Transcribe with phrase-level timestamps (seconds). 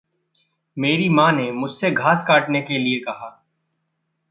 [0.77, 3.29] मेरी माँ ने मुझसे घास काटने के लिए कहा।